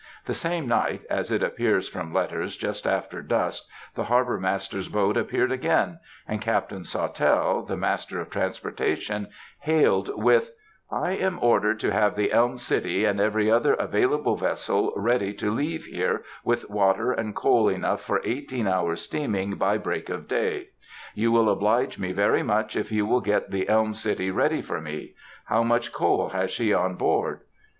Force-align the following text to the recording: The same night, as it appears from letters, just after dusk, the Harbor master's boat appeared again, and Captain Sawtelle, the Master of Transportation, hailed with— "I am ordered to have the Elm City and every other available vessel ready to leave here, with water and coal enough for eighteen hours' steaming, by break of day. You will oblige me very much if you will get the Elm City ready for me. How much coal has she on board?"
The 0.25 0.33
same 0.33 0.67
night, 0.67 1.03
as 1.11 1.29
it 1.31 1.43
appears 1.43 1.87
from 1.87 2.11
letters, 2.11 2.57
just 2.57 2.87
after 2.87 3.21
dusk, 3.21 3.65
the 3.93 4.05
Harbor 4.05 4.39
master's 4.39 4.89
boat 4.89 5.15
appeared 5.15 5.51
again, 5.51 5.99
and 6.27 6.41
Captain 6.41 6.83
Sawtelle, 6.83 7.61
the 7.61 7.77
Master 7.77 8.19
of 8.19 8.31
Transportation, 8.31 9.27
hailed 9.59 10.09
with— 10.15 10.53
"I 10.91 11.11
am 11.11 11.37
ordered 11.39 11.79
to 11.81 11.91
have 11.93 12.15
the 12.15 12.31
Elm 12.33 12.57
City 12.57 13.05
and 13.05 13.19
every 13.19 13.51
other 13.51 13.75
available 13.75 14.35
vessel 14.35 14.91
ready 14.95 15.33
to 15.35 15.51
leave 15.51 15.85
here, 15.85 16.23
with 16.43 16.67
water 16.67 17.11
and 17.11 17.35
coal 17.35 17.69
enough 17.69 18.01
for 18.01 18.21
eighteen 18.23 18.65
hours' 18.65 19.01
steaming, 19.01 19.53
by 19.53 19.77
break 19.77 20.09
of 20.09 20.27
day. 20.27 20.69
You 21.13 21.31
will 21.31 21.47
oblige 21.47 21.99
me 21.99 22.11
very 22.11 22.41
much 22.41 22.75
if 22.75 22.91
you 22.91 23.05
will 23.05 23.21
get 23.21 23.51
the 23.51 23.69
Elm 23.69 23.93
City 23.93 24.31
ready 24.31 24.63
for 24.63 24.81
me. 24.81 25.13
How 25.45 25.61
much 25.61 25.93
coal 25.93 26.29
has 26.29 26.49
she 26.49 26.73
on 26.73 26.95
board?" 26.95 27.41